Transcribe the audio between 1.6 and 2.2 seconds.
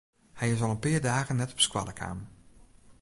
skoalle kaam.